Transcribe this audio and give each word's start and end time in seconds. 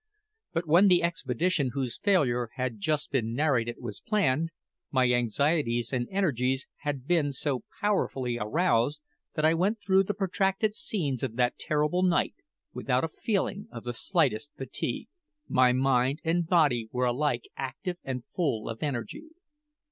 But 0.51 0.67
when 0.67 0.87
the 0.87 1.03
expedition 1.03 1.69
whose 1.73 1.99
failure 1.99 2.49
has 2.55 2.71
just 2.75 3.11
been 3.11 3.35
narrated 3.35 3.75
was 3.79 4.01
planned, 4.01 4.49
my 4.89 5.13
anxieties 5.13 5.93
and 5.93 6.07
energies 6.09 6.65
had 6.77 7.05
been 7.05 7.31
so 7.31 7.65
powerfully 7.81 8.39
aroused 8.39 8.99
that 9.35 9.45
I 9.45 9.53
went 9.53 9.79
through 9.79 10.01
the 10.05 10.15
protracted 10.15 10.73
scenes 10.73 11.21
of 11.21 11.35
that 11.35 11.59
terrible 11.59 12.01
night 12.01 12.33
without 12.73 13.03
a 13.03 13.09
feeling 13.09 13.67
of 13.71 13.83
the 13.83 13.93
slightest 13.93 14.49
fatigue. 14.57 15.07
My 15.47 15.71
mind 15.71 16.19
and 16.23 16.47
body 16.47 16.89
were 16.91 17.05
alike 17.05 17.47
active 17.55 17.97
and 18.03 18.23
full 18.35 18.67
of 18.69 18.81
energy. 18.81 19.25